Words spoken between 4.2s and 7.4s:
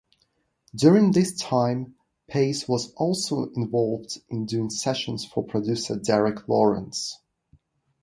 in doing sessions for producer Derek Lawrence.